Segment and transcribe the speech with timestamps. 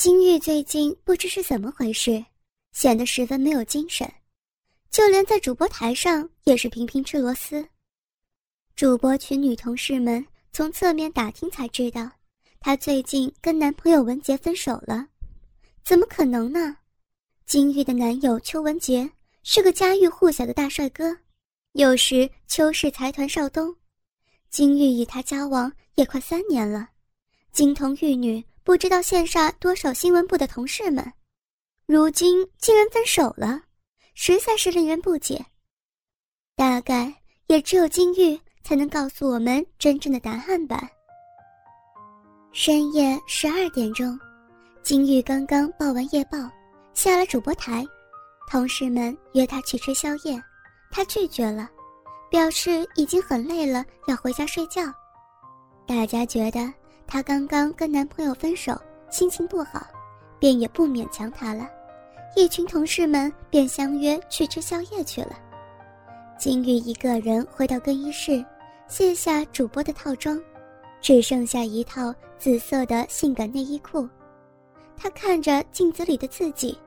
[0.00, 2.24] 金玉最近不知是怎么回事，
[2.72, 4.10] 显得十分没有精神，
[4.90, 7.68] 就连在主播台上也是频频吃螺丝。
[8.74, 12.10] 主播群女同事们从侧面打听才知道，
[12.60, 15.06] 她最近跟男朋友文杰分手了。
[15.84, 16.78] 怎么可能呢？
[17.44, 19.06] 金玉的男友邱文杰
[19.42, 21.14] 是个家喻户晓的大帅哥，
[21.72, 23.76] 又是邱氏财团少东。
[24.48, 26.88] 金玉与他交往也快三年了，
[27.52, 28.42] 金童玉女。
[28.62, 31.12] 不知道羡煞多少新闻部的同事们，
[31.86, 33.62] 如今竟然分手了，
[34.14, 35.44] 实在是令人不解。
[36.56, 37.12] 大概
[37.46, 40.88] 也只有金玉才能告诉我们真正的答案吧。
[42.52, 44.18] 深夜十二点钟，
[44.82, 46.38] 金玉刚刚报完夜报，
[46.92, 47.84] 下了主播台，
[48.50, 50.40] 同事们约他去吃宵夜，
[50.90, 51.68] 他拒绝了，
[52.30, 54.82] 表示已经很累了，要回家睡觉。
[55.86, 56.79] 大家觉得。
[57.10, 59.84] 她刚刚跟男朋友分手，心情不好，
[60.38, 61.68] 便也不勉强她了。
[62.36, 65.36] 一群同事们便相约去吃宵夜去了。
[66.38, 68.42] 金玉一个人回到更衣室，
[68.86, 70.40] 卸下主播的套装，
[71.00, 74.08] 只剩下一套紫色的性感内衣裤。
[74.96, 76.78] 她看着镜子里的自己，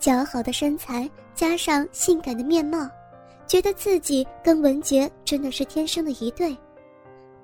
[0.00, 2.88] 姣好的身材加上性感的面貌，
[3.46, 6.56] 觉得自己跟文杰真的是天生的一对。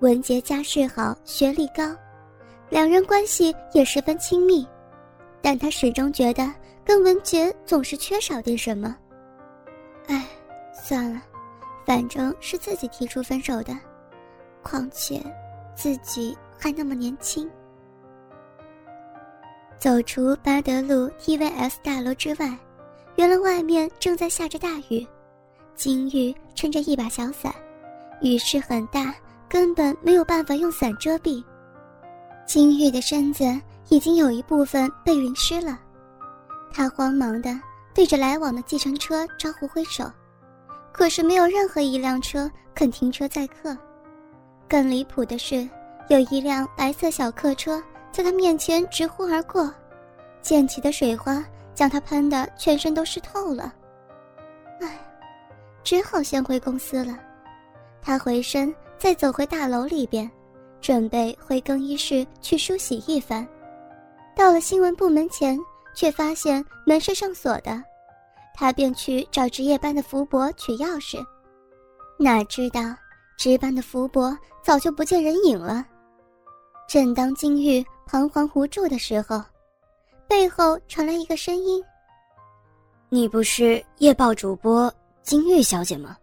[0.01, 1.95] 文杰家世好，学历高。
[2.69, 4.67] 两人关系也十分亲密，
[5.41, 6.53] 但他始终觉得
[6.85, 8.97] 跟文杰总是缺少点什么。
[10.09, 10.25] 哎，
[10.73, 11.23] 算了，
[11.85, 13.77] 反正是自己提出分手的，
[14.63, 15.23] 况且
[15.75, 17.49] 自己还那么年轻。
[19.79, 22.57] 走出巴德路 TVS 大楼之外，
[23.15, 25.07] 原来外面正在下着大雨。
[25.75, 27.55] 金玉撑着一把小伞，
[28.23, 29.15] 雨势很大，
[29.49, 31.45] 根本没有办法用伞遮蔽。
[32.47, 33.45] 金玉的身子
[33.89, 35.79] 已经有一部分被淋湿了，
[36.73, 37.61] 他慌忙地
[37.93, 40.11] 对着来往的计程车招呼挥手，
[40.93, 43.77] 可是没有任何一辆车肯停车载客。
[44.69, 45.69] 更离谱的是，
[46.09, 47.83] 有一辆白色小客车
[48.13, 49.73] 在他面前直呼而过，
[50.41, 51.45] 溅起的水花
[51.75, 53.75] 将他喷得全身都湿透了。
[54.81, 54.99] 唉，
[55.83, 57.19] 只好先回公司了。
[58.01, 60.31] 他回身再走回大楼里边。
[60.87, 63.45] 准备回更衣室去梳洗一番，
[64.37, 65.59] 到了新闻部门前，
[65.97, 67.83] 却发现门是上锁的，
[68.55, 71.21] 他便去找值夜班的福伯取钥匙，
[72.21, 72.83] 哪知道
[73.37, 75.85] 值班的福伯早就不见人影了。
[76.87, 79.43] 正当金玉彷徨无助的时候，
[80.29, 81.83] 背后传来一个声音
[83.11, 84.95] ：“你不是夜报主播
[85.25, 86.17] 金玉小姐吗？”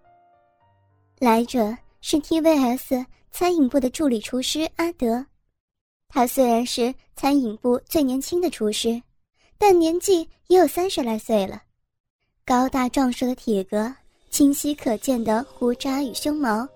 [1.20, 3.06] 来者是 TVS。
[3.34, 5.26] 餐饮部的助理厨师阿德，
[6.08, 9.02] 他虽然是餐饮部最年轻的厨师，
[9.58, 11.60] 但年纪也有三十来岁了。
[12.46, 13.92] 高大壮硕的体格，
[14.30, 16.68] 清晰可见的胡渣与胸毛，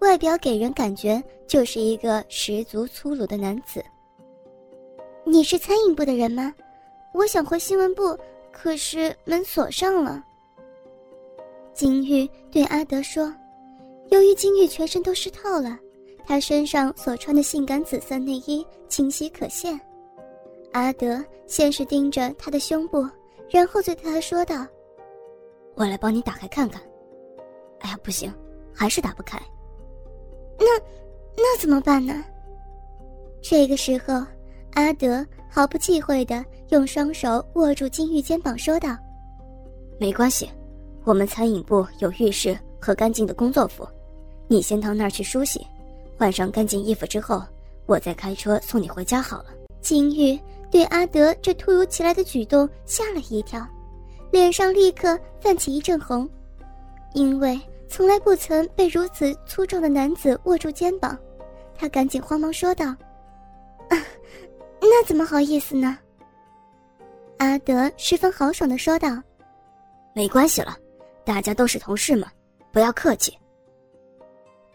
[0.00, 3.82] 外表给人感觉就是一个十足粗鲁的男子。
[5.24, 6.54] 你是餐饮部的人吗？
[7.14, 8.14] 我想回新闻部，
[8.52, 10.22] 可是门锁上了。
[11.72, 13.34] 金玉对阿德说
[14.12, 15.78] ：“由于金玉全身都湿透了。”
[16.26, 19.78] 他身上所穿的性感紫色内衣清晰可见。
[20.72, 23.06] 阿德先是盯着他的胸部，
[23.48, 24.66] 然后对他说道
[25.76, 26.82] ：“我来帮你打开看看。”
[27.80, 28.32] 哎呀，不行，
[28.74, 29.38] 还是打不开。
[30.58, 30.66] 那，
[31.36, 32.24] 那怎么办呢？
[33.42, 34.24] 这个时候，
[34.72, 38.96] 阿德毫不忌讳的用双手握住金玉肩膀，说道
[40.00, 40.50] ：“没关系，
[41.04, 43.86] 我们餐饮部有浴室和干净的工作服，
[44.48, 45.64] 你先到那儿去梳洗。”
[46.16, 47.42] 换上干净衣服之后，
[47.86, 49.46] 我再开车送你回家好了。
[49.80, 50.38] 金玉
[50.70, 53.66] 对阿德这突如其来的举动吓了一跳，
[54.30, 56.28] 脸上立刻泛起一阵红，
[57.12, 61.18] 因为从来不曾被如此粗壮的男子握住肩膀。
[61.76, 62.86] 他赶紧慌忙说道
[63.90, 63.98] ：“啊，
[64.80, 65.98] 那怎么好意思呢？”
[67.38, 69.20] 阿德十分豪爽地说道
[70.14, 70.76] ：“没关系了，
[71.24, 72.28] 大家都是同事嘛，
[72.72, 73.36] 不要客气。”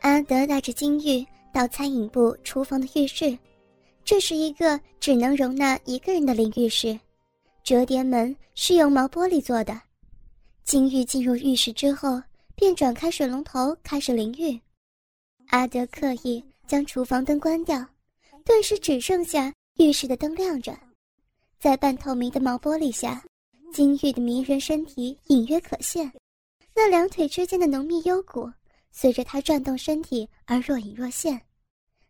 [0.02, 3.38] 阿德带着金玉到餐饮部厨房的浴室，
[4.04, 7.00] 这是一个只能容纳一个人的淋浴室，
[7.64, 9.80] 折叠门是用毛玻璃做的。
[10.64, 12.22] 金玉进入浴室之后，
[12.56, 14.60] 便转开水龙头开始淋浴。
[15.48, 17.84] 阿德刻意将厨房灯关掉，
[18.46, 20.78] 顿时只剩下浴室的灯亮着，
[21.60, 23.24] 在半透明的毛玻璃下，
[23.74, 26.12] 金玉的迷人身体隐约可现，
[26.76, 28.48] 那两腿之间的浓密幽谷。
[28.92, 31.40] 随着他转动身体而若隐若现，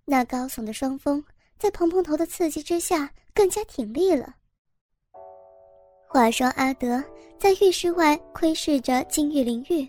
[0.05, 1.23] 那高耸的双峰
[1.57, 4.35] 在蓬蓬头的刺激之下更加挺立了。
[6.07, 7.03] 话说阿德
[7.37, 9.87] 在浴室外窥视着金玉淋浴，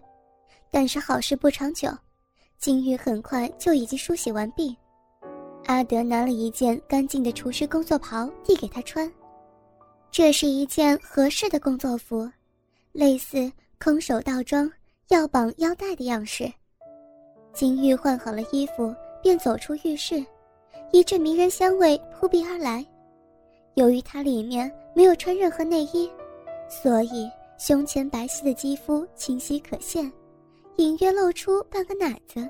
[0.70, 1.88] 但是好事不长久，
[2.58, 4.76] 金玉很快就已经梳洗完毕。
[5.66, 9.10] 阿德拿了一件干净的厨师工作袍递给他穿，
[10.10, 12.30] 这是一件合适的工作服，
[12.92, 14.70] 类似空手道装
[15.08, 16.52] 要绑腰带的样式。
[17.60, 18.90] 金玉换好了衣服，
[19.22, 20.24] 便走出浴室，
[20.92, 22.82] 一阵迷人香味扑鼻而来。
[23.74, 26.10] 由于他里面没有穿任何内衣，
[26.70, 30.10] 所以胸前白皙的肌肤清晰可见，
[30.76, 32.48] 隐约露出半个奶子。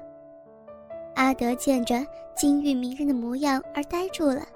[1.16, 4.46] 阿德见着金玉迷人的模样而呆住了，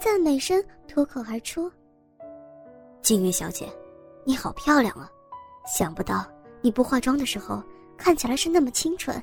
[0.00, 1.70] 赞美声脱口而出
[3.00, 3.68] ：“金玉小姐，
[4.24, 5.08] 你好漂亮啊！
[5.72, 6.26] 想不到
[6.62, 7.62] 你不化妆的时候
[7.96, 9.16] 看起来是那么清纯。”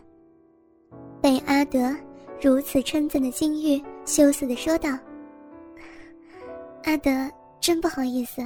[1.21, 1.95] 被阿德
[2.41, 4.89] 如此称赞的金玉羞涩地说道。
[6.83, 7.11] 阿德，
[7.59, 8.41] 真不好意思，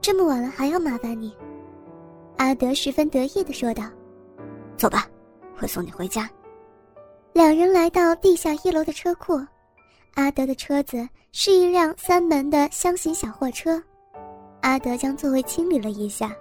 [0.00, 1.36] 这么晚了还要麻烦你。”
[2.38, 3.84] 阿德十分得意的说道。
[4.76, 5.06] “走吧，
[5.60, 6.28] 我送你回家。”
[7.34, 9.38] 两人来到地下一楼的车库，
[10.14, 13.80] 阿德的车子是一辆三门的箱型小货车。
[14.62, 16.34] 阿德将座位清理了一下，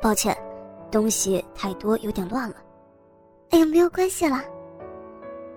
[0.00, 0.34] 抱歉，
[0.90, 2.56] 东西太多，有点乱了。
[3.50, 4.42] 哎呀，没有关系了。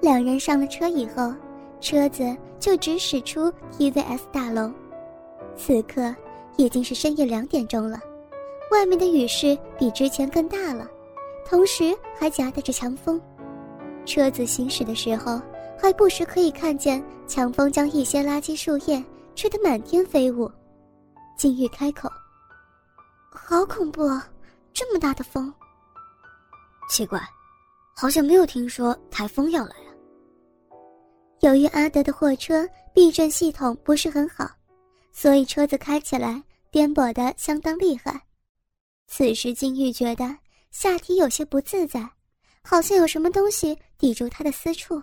[0.02, 1.34] 两人上了车以后，
[1.82, 4.72] 车子就直驶出 TVS 大楼。
[5.56, 6.16] 此刻
[6.56, 8.00] 已经是深夜两点钟了，
[8.72, 10.88] 外面的雨势比之前更大了，
[11.46, 13.22] 同时还夹带着强风。
[14.06, 15.42] 车子行驶的时候，
[15.78, 19.04] 还不时可以看见强风将一些垃圾树叶
[19.36, 20.50] 吹得满天飞舞。
[21.38, 22.10] 金玉开口
[23.30, 24.28] ：“好恐怖啊，
[24.74, 25.54] 这么大的风！
[26.90, 27.22] 奇怪，
[27.96, 29.76] 好像没有听说台风要来。”
[31.42, 34.50] 由于阿德的货车避震系统不是很好。
[35.12, 36.42] 所以车子开起来
[36.72, 38.22] 颠簸的相当厉害。
[39.08, 40.34] 此时金玉觉得
[40.72, 42.08] 下体有些不自在，
[42.62, 45.02] 好像有什么东西抵住他的私处。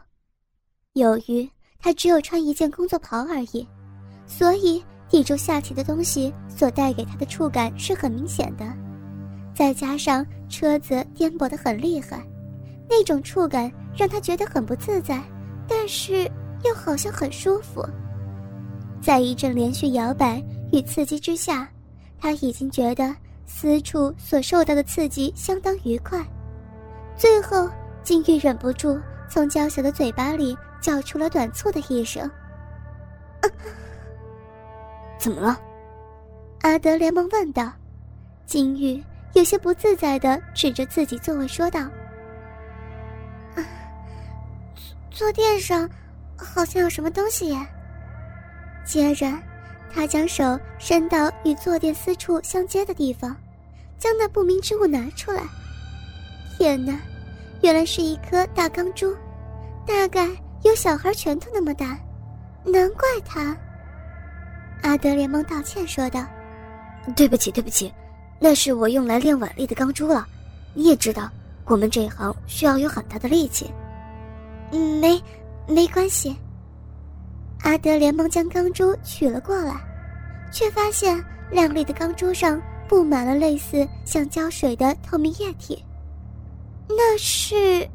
[0.94, 1.46] 由于
[1.78, 3.66] 他只有穿一件工作袍而已，
[4.26, 8.64] 所以抵住下体的东西所带给他的触感是很明显的。
[9.54, 12.26] 再加上车子颠簸的很厉害，
[12.88, 15.22] 那种触感让他觉得很不自在，
[15.68, 16.30] 但是
[16.64, 17.84] 又好像很舒服。
[19.00, 20.42] 在一阵连续摇摆
[20.72, 21.68] 与刺激之下，
[22.18, 23.14] 他已经觉得
[23.44, 26.24] 私处所受到的刺激相当愉快。
[27.16, 27.70] 最后，
[28.02, 28.98] 金玉忍不住
[29.28, 32.28] 从娇小的嘴巴里叫出了短促的一声
[35.18, 35.58] ：“怎么了？”
[36.62, 37.72] 阿德连忙问道。
[38.44, 39.02] 金玉
[39.34, 41.88] 有些不自在地指着自己座位说道
[45.16, 45.88] ：“坐垫上
[46.36, 47.66] 好像有什么东西耶。”
[48.84, 49.26] 接着，
[49.90, 53.34] 他将手伸到与坐垫私处相接的地方，
[53.98, 55.42] 将那不明之物拿出来。
[56.58, 57.00] 天哪，
[57.62, 59.16] 原来是一颗大钢珠，
[59.86, 60.28] 大概
[60.62, 61.98] 有小孩拳头那么大，
[62.62, 63.56] 难怪他。
[64.82, 66.26] 阿德连忙道歉说道
[67.16, 67.90] ：“对不起，对不起，
[68.38, 70.28] 那是我用来练腕力的钢珠了。
[70.74, 71.30] 你也知道，
[71.64, 73.72] 我们这一行需要有很大的力气。”
[74.72, 75.22] 嗯，没，
[75.68, 76.36] 没关系。
[77.62, 79.74] 阿德连忙将钢珠取了过来，
[80.52, 85.82] 却发现亮丽的钢珠上布满了类似像胶水的透明液体。
[86.88, 87.88] 那是，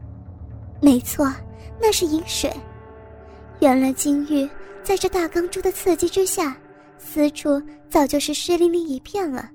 [0.82, 1.32] 没错，
[1.80, 2.52] 那是银水。
[3.60, 4.50] 原来金玉
[4.84, 6.58] 在这大钢珠的刺激之下，
[6.98, 9.50] 私处早就是湿淋淋一片了。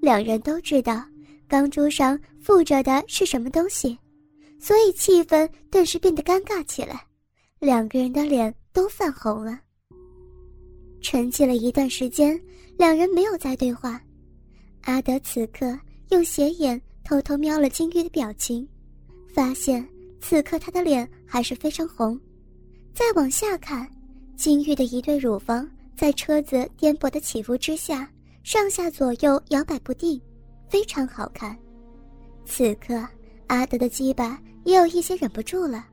[0.00, 1.02] 两人都知道
[1.48, 3.98] 钢珠上附着的是什么东西，
[4.58, 7.04] 所以气氛顿时变得尴尬起来。
[7.58, 8.54] 两个人的脸。
[8.78, 9.58] 都泛红了。
[11.00, 12.40] 沉寂了一段时间，
[12.76, 14.00] 两人没有再对话。
[14.82, 15.76] 阿德此刻
[16.10, 18.68] 用斜眼偷偷瞄了金玉的表情，
[19.34, 19.84] 发现
[20.20, 22.16] 此刻她的脸还是非常红。
[22.94, 23.90] 再往下看，
[24.36, 28.08] 金玉的一对乳房在车子颠簸的起伏之下，
[28.44, 30.20] 上下左右摇摆不定，
[30.68, 31.58] 非常好看。
[32.44, 33.04] 此刻，
[33.48, 35.84] 阿德的鸡巴也有一些忍不住了。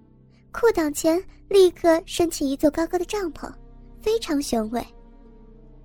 [0.52, 3.52] 裤裆前立刻升起一座高高的帐篷，
[4.02, 4.86] 非常雄伟。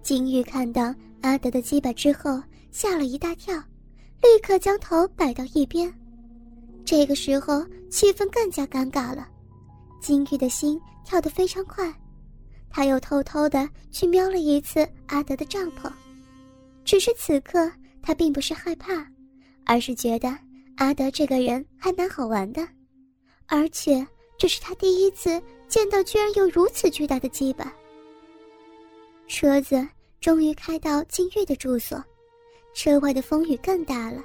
[0.03, 3.55] 金玉看到阿德的鸡巴之后，吓了一大跳，
[4.23, 5.93] 立刻将头摆到一边。
[6.85, 9.29] 这个时候，气氛更加尴尬了。
[10.01, 11.93] 金玉的心跳得非常快，
[12.71, 15.91] 他又偷偷的去瞄了一次阿德的帐篷。
[16.85, 19.07] 只是此刻，他并不是害怕，
[19.67, 20.35] 而是觉得
[20.81, 22.67] 阿德这个人还蛮好玩的，
[23.47, 24.05] 而且。
[24.39, 27.71] 这是他第一次见到，居然有如此巨大的鸡巴。
[29.29, 29.87] 车子
[30.19, 32.03] 终于开到金玉的住所，
[32.73, 34.25] 车外的风雨更大了。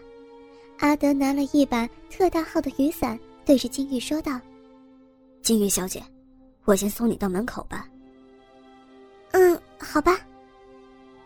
[0.77, 4.39] 阿德拿了一把特大号的雨伞，对着金玉说道
[5.43, 6.01] ：“金玉小姐，
[6.63, 7.85] 我先送你到门口吧。
[9.31, 10.17] ”“嗯，好吧。”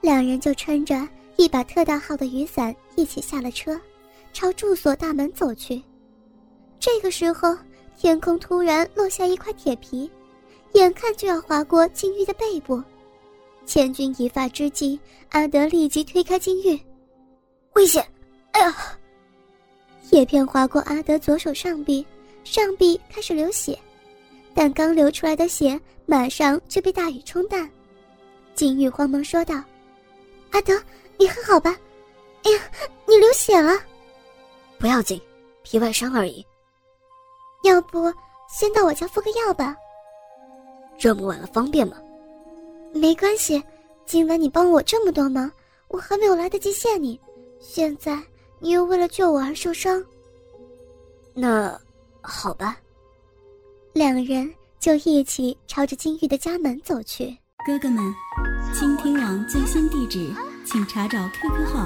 [0.01, 3.79] 两人就撑着一把特大号的雨伞一起下了车，
[4.33, 5.81] 朝住所大门走去。
[6.79, 7.57] 这个时候，
[7.97, 10.09] 天空突然落下一块铁皮，
[10.73, 12.81] 眼看就要划过金玉的背部。
[13.65, 16.79] 千钧一发之际，阿德立即推开金玉，
[17.73, 18.05] 危险！
[18.51, 18.75] 哎呀！
[20.11, 22.03] 叶片划过阿德左手上臂，
[22.43, 23.77] 上臂开始流血，
[24.55, 27.69] 但刚流出来的血马上就被大雨冲淡。
[28.55, 29.61] 金玉慌忙说道
[30.49, 30.81] ：“阿德，
[31.17, 31.77] 你还好吧？
[32.43, 32.59] 哎呀，
[33.05, 33.73] 你流血了！
[34.79, 35.21] 不要紧，
[35.61, 36.45] 皮外伤而已。
[37.63, 38.11] 要不
[38.49, 39.75] 先到我家敷个药吧？
[40.97, 41.97] 这么晚了，方便吗？”
[42.95, 43.61] 没关系，
[44.05, 45.51] 今晚你帮我这么多忙，
[45.89, 47.19] 我还没有来得及谢你。
[47.59, 48.17] 现在
[48.57, 50.03] 你又为了救我而受伤，
[51.33, 51.77] 那
[52.21, 52.77] 好吧。
[53.93, 57.37] 两人就一起朝着金玉的家门走去。
[57.65, 58.01] 哥哥们，
[58.73, 60.33] 倾听网最新地址，
[60.65, 61.85] 请查找 QQ 号